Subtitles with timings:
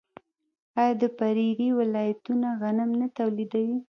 [0.79, 3.77] آیا د پریري ولایتونه غنم نه تولیدوي؟